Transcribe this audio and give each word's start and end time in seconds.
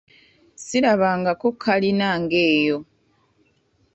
Sirabangako 0.63 1.47
kalina 1.63 2.09
ng'eyo. 2.21 2.77